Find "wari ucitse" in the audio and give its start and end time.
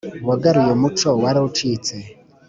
1.23-1.95